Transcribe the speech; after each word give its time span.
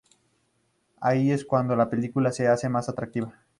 Ahí 0.99 1.29
es 1.29 1.45
cuando 1.45 1.75
la 1.75 1.87
película 1.87 2.31
se 2.31 2.47
hace 2.47 2.67
más 2.69 2.89
atractiva. 2.89 3.35